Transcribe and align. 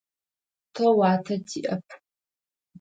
Тэ 0.73 0.85
уатэ 0.97 1.35
тиӏэп. 1.47 1.85